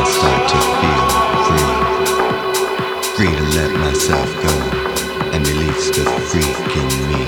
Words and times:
I 0.00 0.04
start 0.04 0.48
to 0.48 0.56
feel 0.80 1.06
free, 3.16 3.28
free 3.28 3.34
to 3.36 3.44
let 3.54 3.70
myself 3.80 4.28
go 4.42 4.54
and 5.34 5.46
release 5.46 5.90
the 5.90 6.04
freak 6.30 6.56
in 6.74 6.88
me. 7.08 7.20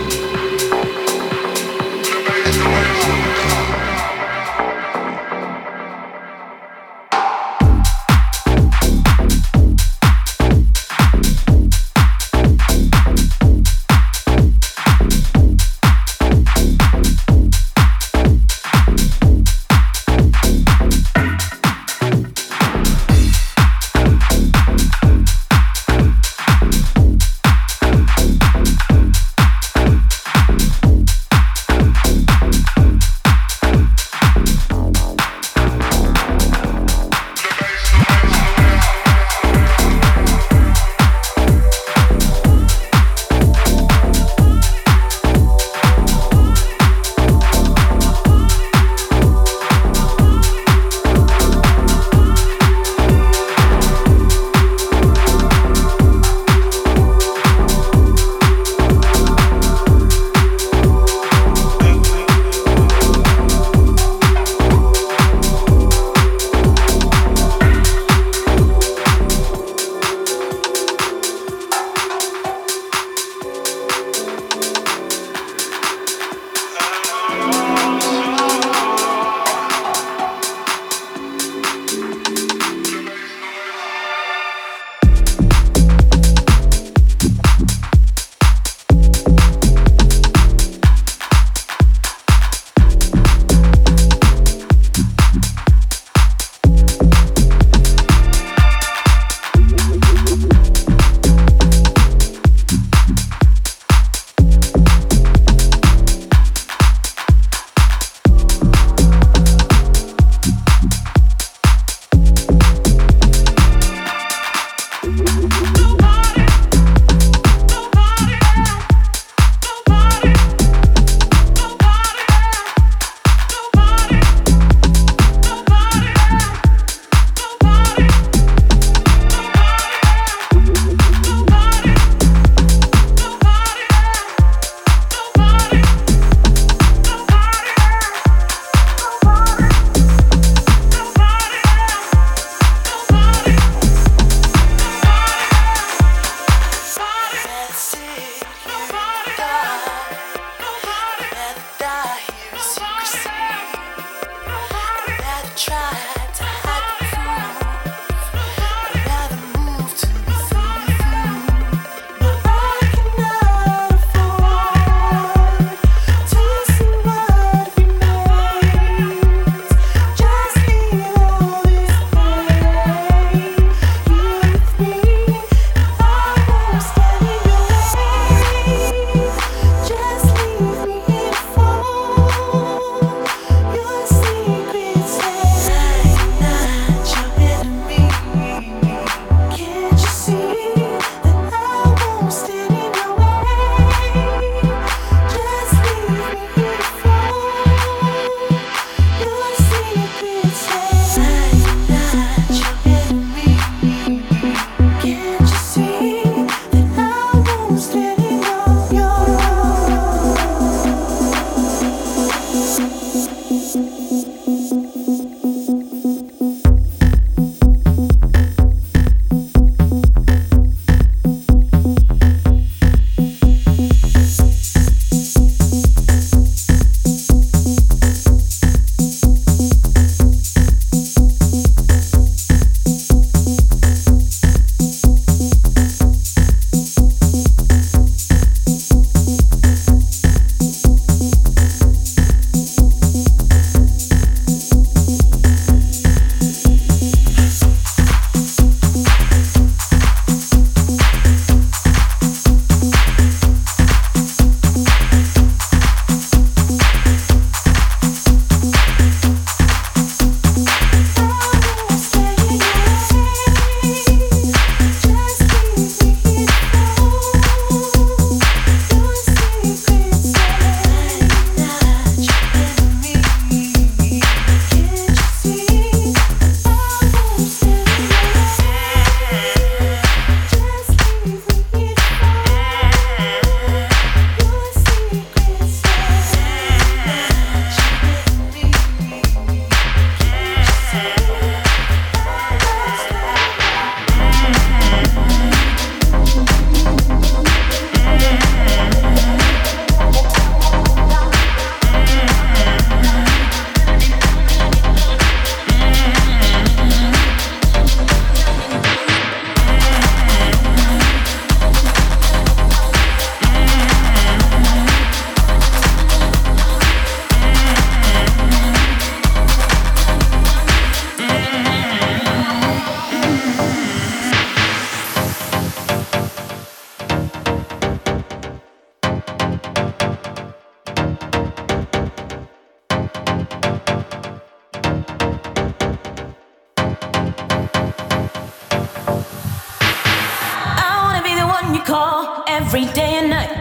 Every 342.74 342.90
day 342.94 343.20
and 343.20 343.28
night? 343.28 343.52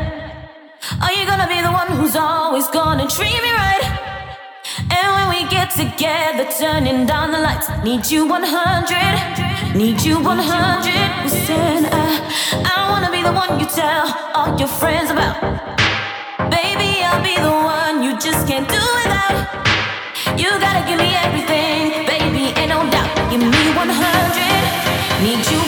Are 1.03 1.11
you 1.11 1.25
gonna 1.25 1.49
be 1.49 1.59
the 1.59 1.73
one 1.81 1.87
who's 1.97 2.15
always 2.15 2.65
gonna 2.69 3.05
treat 3.09 3.41
me 3.45 3.51
right? 3.51 3.83
And 4.89 5.07
when 5.15 5.27
we 5.35 5.41
get 5.51 5.69
together, 5.71 6.47
turning 6.57 7.05
down 7.05 7.33
the 7.33 7.39
lights, 7.39 7.67
need 7.83 8.05
you 8.09 8.25
100, 8.25 9.75
need 9.75 10.01
you 10.01 10.15
100 10.15 11.23
percent. 11.23 11.87
I, 11.91 12.07
I 12.73 12.89
wanna 12.89 13.11
be 13.11 13.21
the 13.21 13.33
one 13.33 13.59
you 13.59 13.65
tell 13.65 14.07
all 14.33 14.57
your 14.57 14.69
friends 14.79 15.11
about. 15.11 15.35
Baby, 16.49 17.03
I'll 17.03 17.21
be 17.21 17.35
the 17.35 17.55
one 17.75 18.03
you 18.05 18.13
just 18.17 18.47
can't 18.47 18.69
do 18.69 18.83
without. 18.99 19.35
You 20.39 20.51
gotta 20.65 20.87
give 20.87 20.99
me 21.03 21.11
everything, 21.19 22.07
baby, 22.07 22.55
and 22.55 22.69
no 22.69 22.79
doubt. 22.89 23.11
Give 23.29 23.41
me 23.41 23.75
100, 23.75 25.23
need 25.25 25.43
you 25.51 25.60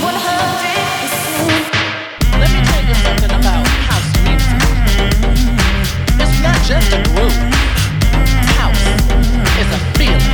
just 6.73 6.91
a 6.91 7.01
groove. 7.13 7.37
House 8.57 8.81
is 9.61 9.69
a 9.77 9.81
feeling. 9.93 10.33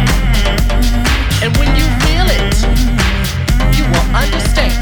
And 1.43 1.51
when 1.59 1.67
you 1.75 1.83
feel 2.07 2.27
it, 2.31 2.55
you 3.75 3.83
will 3.83 4.07
understand 4.15 4.79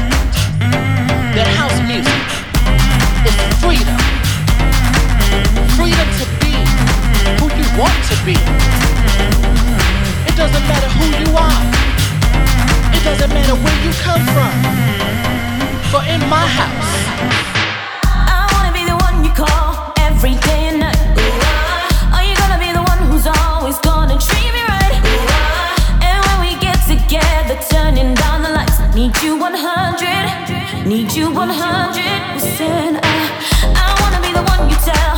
that 1.34 1.50
house 1.58 1.74
music 1.82 2.22
is 3.26 3.34
freedom. 3.58 3.98
Freedom 5.74 6.08
to 6.22 6.26
be 6.38 6.54
who 7.42 7.50
you 7.58 7.66
want 7.74 7.98
to 8.06 8.16
be. 8.22 8.38
It 10.30 10.36
doesn't 10.38 10.64
matter 10.70 10.90
who 10.94 11.06
you 11.18 11.30
are. 11.34 11.62
It 12.94 13.02
doesn't 13.02 13.34
matter 13.34 13.56
where 13.58 13.78
you 13.82 13.90
come 14.06 14.22
from. 14.30 14.54
For 15.90 16.06
in 16.06 16.22
my 16.30 16.46
house, 16.46 16.97
you 29.22 29.36
100, 29.36 30.86
need 30.86 31.12
you 31.12 31.30
100 31.30 32.34
percent. 32.34 32.98
I, 33.02 33.06
I 33.74 34.00
wanna 34.00 34.20
be 34.20 34.32
the 34.32 34.42
one 34.42 34.70
you 34.70 34.76
tell 34.76 35.17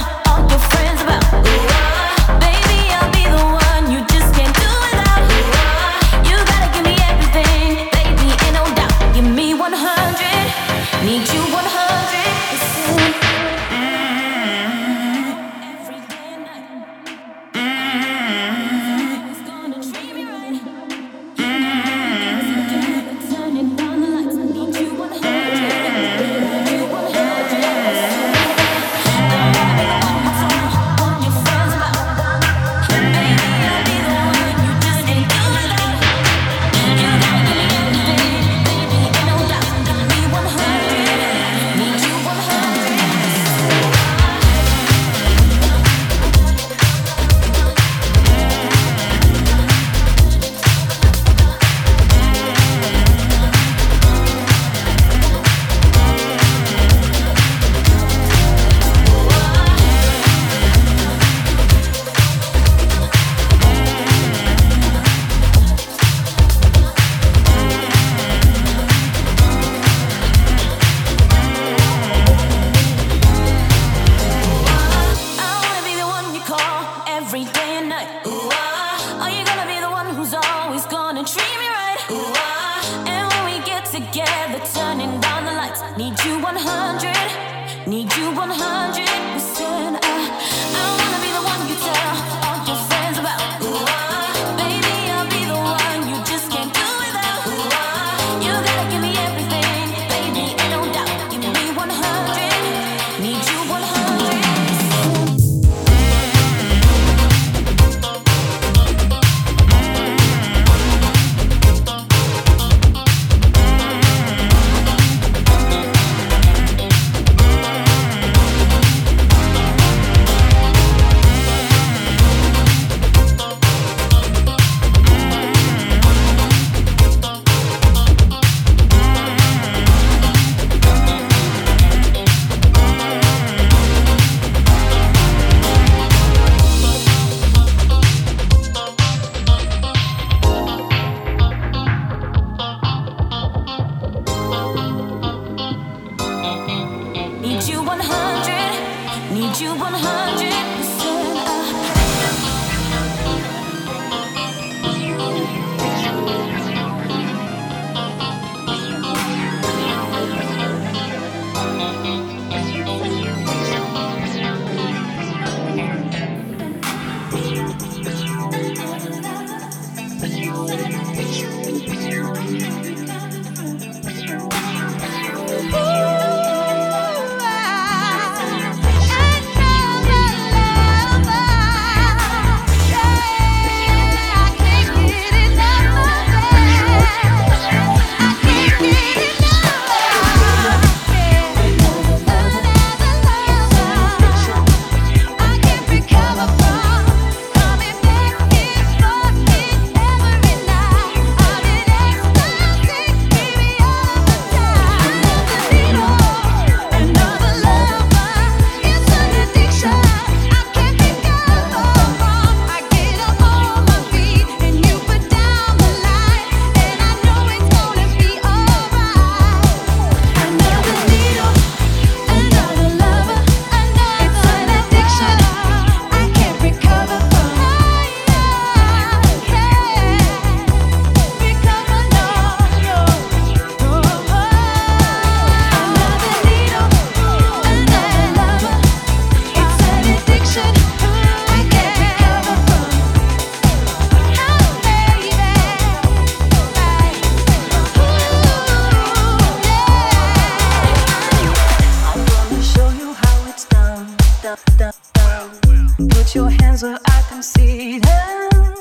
Your 256.33 256.49
hands 256.49 256.85
where 256.85 256.99
I 257.07 257.23
can 257.29 257.43
see 257.43 257.99
them. 257.99 258.75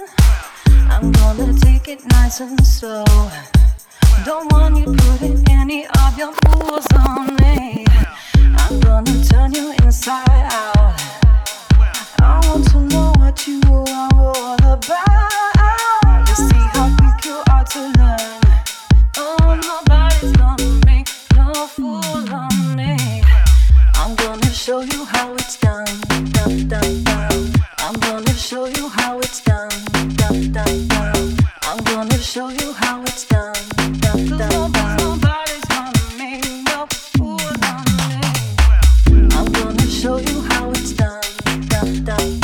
I'm 0.87 1.11
gonna 1.11 1.51
take 1.51 1.87
it 1.87 2.05
nice 2.05 2.41
and 2.41 2.63
slow. 2.63 3.03
Don't 4.23 4.51
want 4.51 4.77
you 4.77 4.93
putting 4.93 5.43
any 5.49 5.87
of 5.87 6.15
your 6.15 6.31
fools 6.45 6.85
on 7.07 7.35
me. 7.37 7.85
I'm 8.35 8.79
gonna 8.81 9.25
turn 9.25 9.51
you 9.53 9.73
inside 9.83 10.29
out. 10.29 11.01
I 12.21 12.39
want 12.47 12.69
to 12.69 12.81
know 12.81 13.13
what 13.17 13.47
you 13.47 13.61
are 13.65 14.09
all 14.13 14.73
about. 14.73 16.27
To 16.27 16.35
see 16.35 16.65
how 16.73 16.87
weak 17.01 17.25
you 17.25 17.41
are 17.49 17.65
to 17.65 17.81
learn. 17.97 18.41
Oh, 19.17 19.59
nobody's 19.69 20.31
gonna 20.33 20.85
make 20.85 21.09
no 21.35 21.65
fool 21.65 22.31
of 22.31 22.75
me. 22.75 23.23
I'm 23.95 24.15
gonna 24.15 24.51
show 24.51 24.81
you 24.81 25.05
how 25.05 25.33
it's 25.33 25.57
done. 25.57 27.28
I'm 27.91 27.99
gonna 28.01 28.33
show 28.35 28.67
you 28.67 28.87
how 28.87 29.17
it's 29.17 29.41
done. 29.41 29.67
done, 30.13 30.51
done, 30.51 30.87
done. 30.89 31.37
I'm 31.63 31.83
gonna 31.85 32.19
show 32.19 32.49
you 32.49 32.71
how 32.73 33.01
it's 33.01 33.25
done. 33.25 33.55
done, 33.97 34.27
done, 34.27 34.71
no. 34.71 35.17
I'm 39.31 39.51
gonna 39.51 39.87
show 39.87 40.17
you 40.19 40.41
how 40.49 40.69
it's 40.69 40.91
done. 40.93 41.23
done, 41.67 42.03
done, 42.03 42.38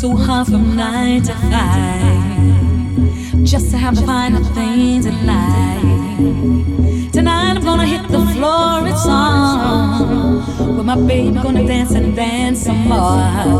too 0.00 0.14
hard 0.14 0.46
from 0.46 0.76
nine 0.76 1.20
to 1.20 1.34
five 1.50 2.22
just 3.42 3.72
to 3.72 3.76
have 3.76 3.96
the 3.96 4.02
finer 4.02 4.38
things 4.54 5.06
in 5.06 5.26
life. 5.26 7.12
Tonight 7.12 7.56
I'm 7.56 7.64
gonna 7.64 7.84
hit 7.84 8.02
the 8.02 8.24
floor, 8.32 8.86
it's 8.86 9.06
on. 9.06 10.76
With 10.76 10.86
my 10.86 10.94
baby, 10.94 11.34
gonna 11.34 11.66
dance 11.66 11.90
and 11.90 12.14
dance 12.14 12.62
some 12.62 12.86
more. 12.86 13.57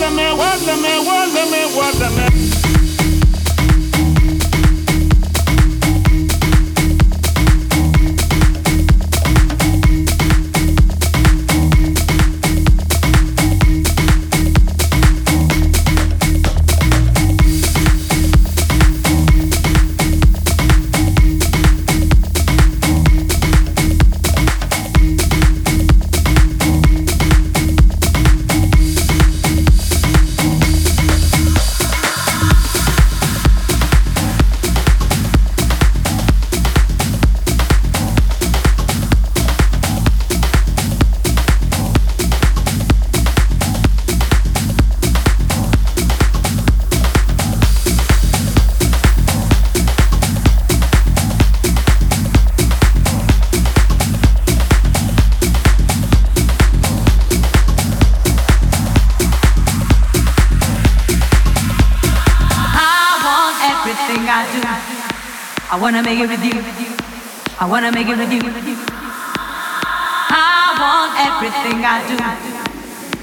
Guárdame, 0.00 0.34
What's 0.34 0.64
guárdame, 1.04 1.66
me? 1.74 2.59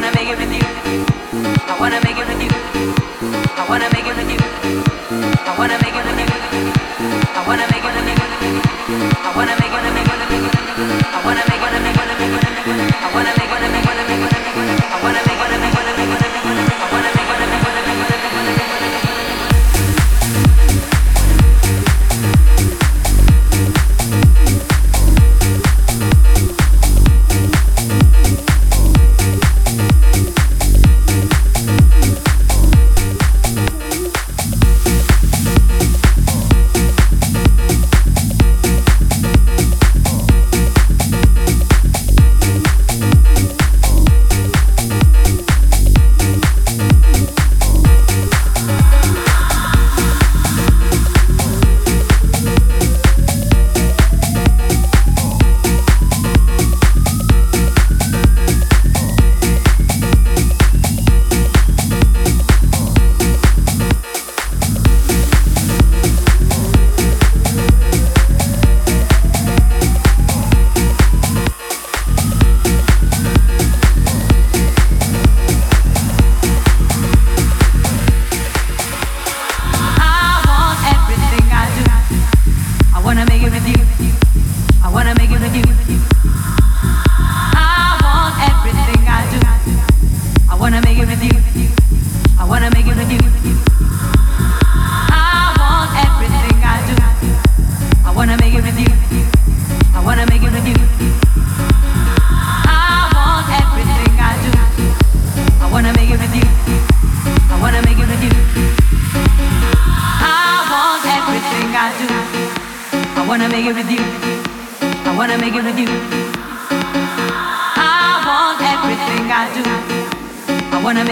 Wanna 0.00 0.16
make 0.16 0.28
it 0.28 0.38
with 0.38 0.52
you. 0.52 0.62
I 1.68 1.76
wanna 1.78 2.00
make 2.00 2.16
it 2.16 2.26
with 2.26 2.42
you. 2.42 2.50
I 3.58 3.66
wanna 3.68 3.90
make 3.92 4.06
it 4.06 4.16
with 4.16 4.30
you. 4.30 4.49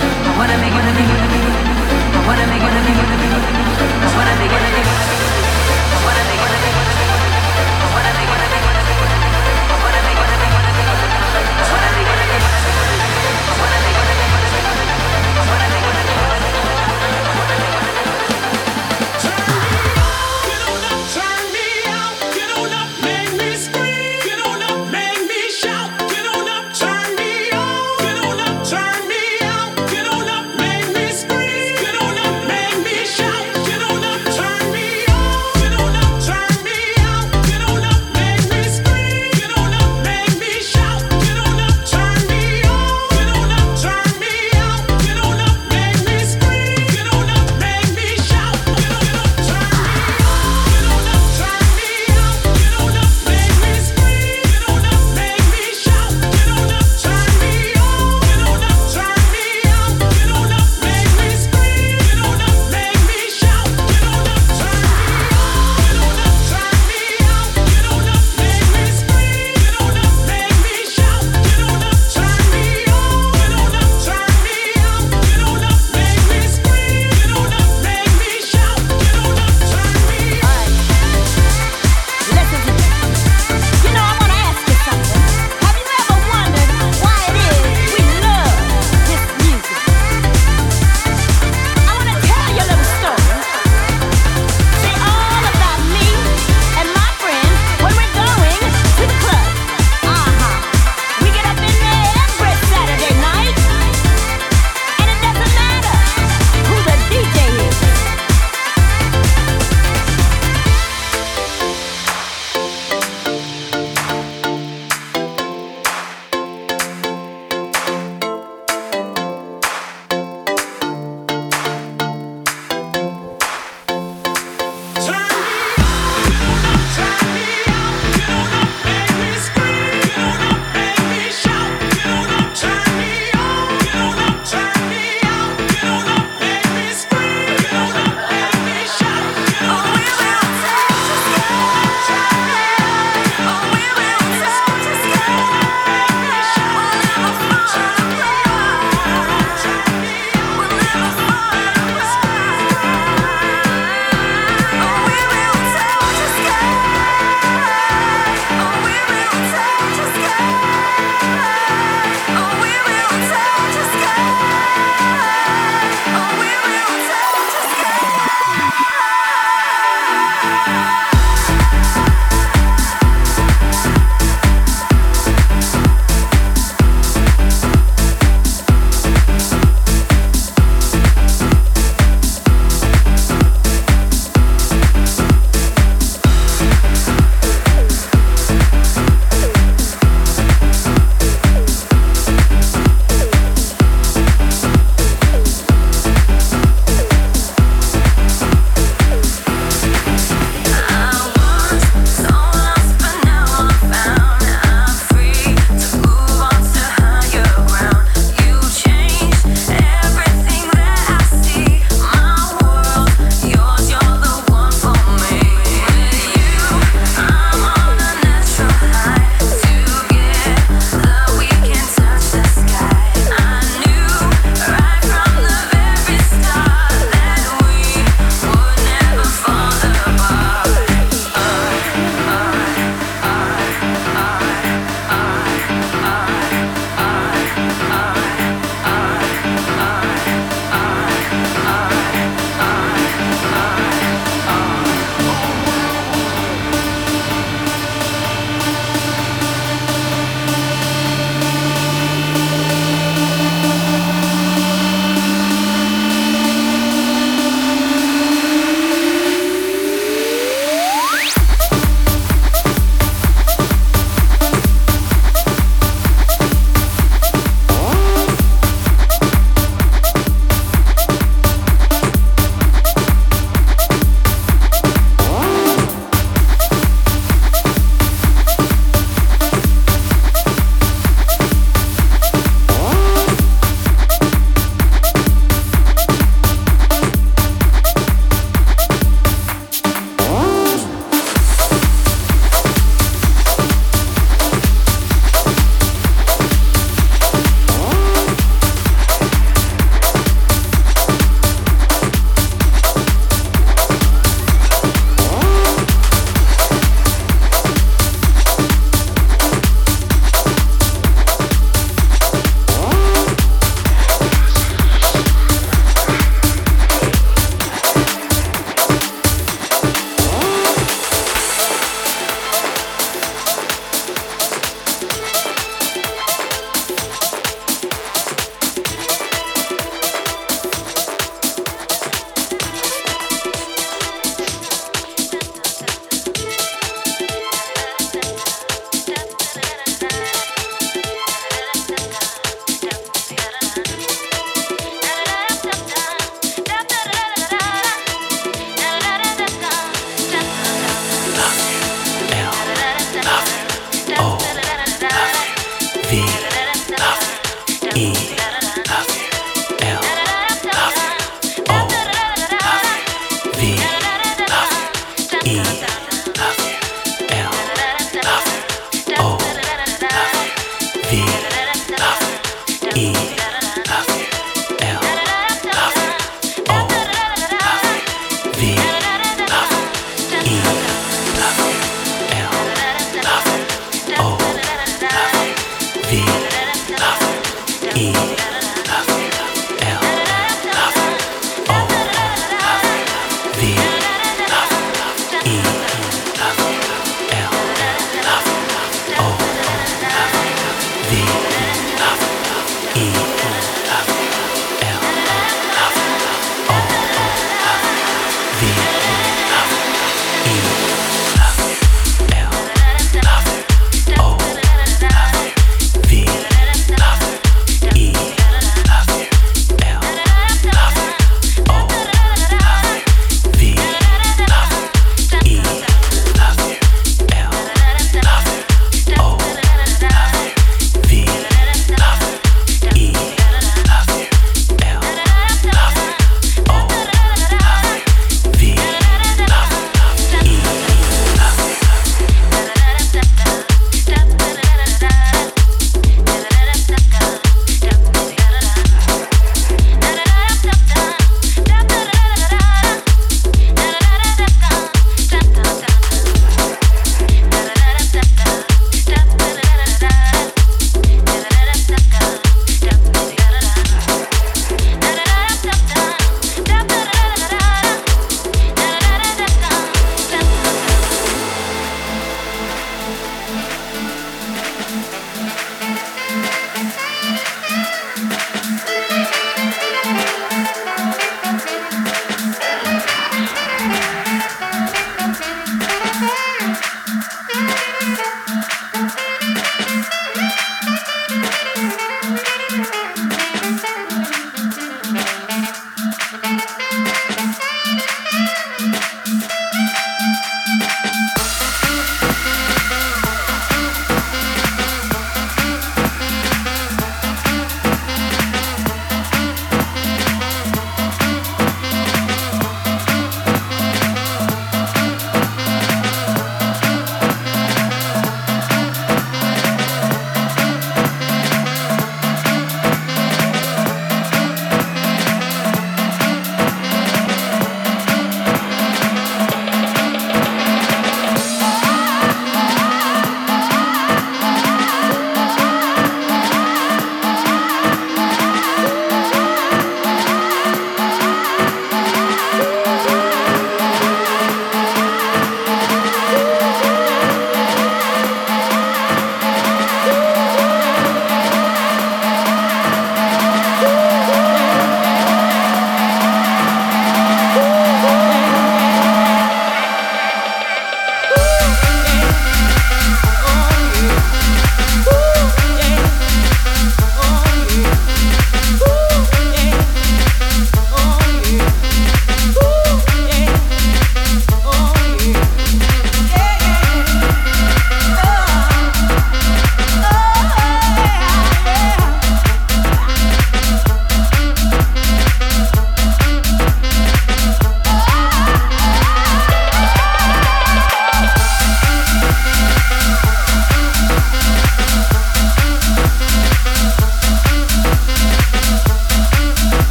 I 0.00 0.36
wanna 0.38 0.56
make 0.58 0.72
it, 0.72 0.84
I 2.12 2.26
wanna 2.26 2.46
make 2.46 2.62
it, 2.62 2.72
I 2.72 4.16
wanna 4.16 4.34
make 4.40 4.52
it, 4.52 5.16
I. 5.16 5.19